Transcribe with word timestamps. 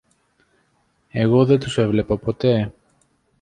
Εγώ 1.11 1.45
δεν 1.45 1.59
τους 1.59 1.77
έβλεπα 1.77 2.17
ποτέ. 2.17 2.73